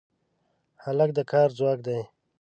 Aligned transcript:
هلک 0.83 1.09
د 1.17 1.19
کار 1.31 1.49
ځواک 1.57 1.79
دی. 1.87 1.99